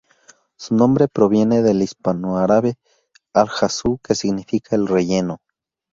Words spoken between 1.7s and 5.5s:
hispanoárabe "al-hasú" que significa 'el relleno'.